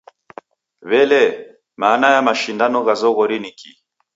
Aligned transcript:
W'ele 0.89 1.05
lee, 1.23 1.39
mana 1.81 2.07
ya 2.15 2.21
mashindano 2.27 2.77
gha 2.85 2.93
zoghori 3.01 3.37
ni 3.41 3.51
kii? 3.59 3.77